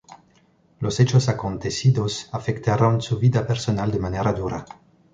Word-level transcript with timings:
Los 0.79 0.99
hechos 0.99 1.29
acontecidos 1.29 2.27
afectaron 2.31 3.03
su 3.03 3.19
vida 3.19 3.45
personal 3.45 3.91
de 3.91 3.99
manera 3.99 4.33
dura. 4.33 4.65